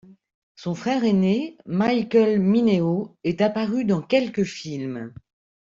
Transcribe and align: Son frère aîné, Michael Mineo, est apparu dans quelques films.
Son 0.55 0.73
frère 0.73 1.03
aîné, 1.03 1.59
Michael 1.67 2.39
Mineo, 2.39 3.15
est 3.23 3.39
apparu 3.39 3.85
dans 3.85 4.01
quelques 4.01 4.45
films. 4.45 5.13